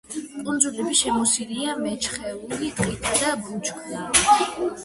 [0.45, 4.77] კუნძულები შემოსილია მეჩხერი ტყითა და ბუჩქნარით.